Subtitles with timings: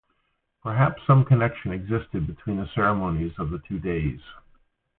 [0.63, 4.19] Perhaps some connection existed between the ceremonies of the two days.